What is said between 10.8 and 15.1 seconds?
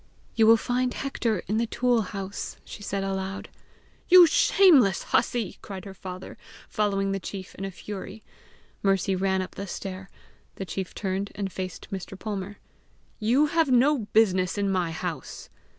turned and faced Mr. Palmer. "You have no business in my